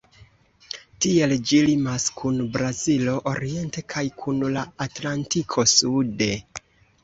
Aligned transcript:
Tiele 1.05 1.37
ĝi 1.49 1.59
limas 1.67 2.07
kun 2.23 2.41
Brazilo 2.57 3.15
oriente 3.35 3.87
kaj 3.95 4.05
kun 4.25 4.43
la 4.59 4.67
Atlantiko 4.89 5.71
sude. 5.77 6.35